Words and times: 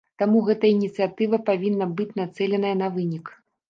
Таму 0.19 0.39
гэтая 0.47 0.71
ініцыятыва 0.77 1.43
павінна 1.53 1.91
быць 2.01 2.11
нацэленая 2.25 2.77
на 2.85 2.95
вынік. 3.01 3.25